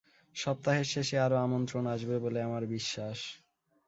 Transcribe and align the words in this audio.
সপ্তাহের 0.35 0.87
শেষে 0.87 1.17
আরও 1.19 1.37
আমন্ত্রণ 1.37 1.83
আসবে 1.87 2.15
বলে 2.19 2.39
আমার 2.41 2.63
বিশ্বাস। 2.67 3.19